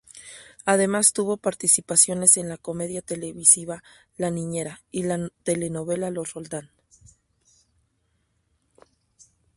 Además 0.65 1.13
tuvo 1.13 1.37
participaciones 1.37 2.37
en 2.37 2.49
la 2.49 2.57
comedia 2.57 3.03
televisiva 3.03 3.83
"La 4.17 4.31
niñera" 4.31 4.81
y 4.89 5.03
la 5.03 5.29
telenovela 5.43 6.09
"Los 6.09 6.33
Roldán". 6.33 6.71